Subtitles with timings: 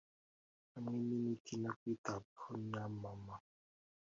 [0.71, 3.35] hamwe n'imiti no kwitabwaho na mama,